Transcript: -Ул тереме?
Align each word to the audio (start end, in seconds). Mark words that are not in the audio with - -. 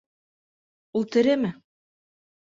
-Ул 1.01 1.05
тереме? 1.15 1.51